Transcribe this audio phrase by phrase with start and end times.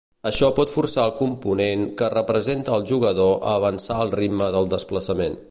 [0.27, 5.39] Això pot forçar el component que representa al jugador a avançar al ritme del desplaçament.